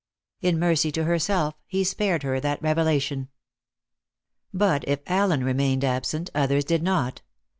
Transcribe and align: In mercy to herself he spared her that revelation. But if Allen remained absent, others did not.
In 0.41 0.57
mercy 0.57 0.91
to 0.93 1.03
herself 1.03 1.53
he 1.67 1.83
spared 1.83 2.23
her 2.23 2.39
that 2.39 2.59
revelation. 2.63 3.29
But 4.51 4.83
if 4.87 5.01
Allen 5.05 5.43
remained 5.43 5.83
absent, 5.83 6.31
others 6.33 6.65
did 6.65 6.81
not. 6.81 7.21